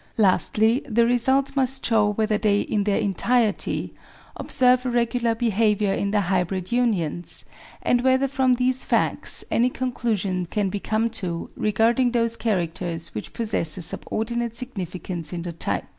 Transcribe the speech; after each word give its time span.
Lastly, 0.17 0.83
the 0.89 1.05
result 1.05 1.55
must 1.55 1.85
show 1.85 2.13
whether 2.13 2.35
they, 2.39 2.61
in 2.61 2.85
their 2.85 2.97
entirety, 2.97 3.93
observe 4.35 4.83
a 4.83 4.89
regular 4.89 5.35
behaviour 5.35 5.93
in 5.93 6.09
their 6.09 6.21
hybrid 6.21 6.71
unions, 6.71 7.45
and 7.83 8.01
whether 8.03 8.27
from 8.27 8.55
these 8.55 8.83
facts 8.83 9.45
any 9.51 9.69
conclusion 9.69 10.47
can 10.47 10.69
be 10.69 10.79
come 10.79 11.11
to 11.11 11.51
re 11.55 11.71
garding 11.71 12.13
those 12.13 12.35
characters 12.35 13.13
which 13.13 13.31
possess 13.33 13.77
a 13.77 13.83
subordinate 13.83 14.55
significance 14.55 15.31
in 15.33 15.43
the 15.43 15.53
type. 15.53 15.85